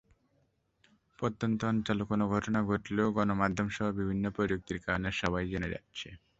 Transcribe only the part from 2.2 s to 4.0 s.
ঘটনা ঘটলেও গণমাধ্যমসহ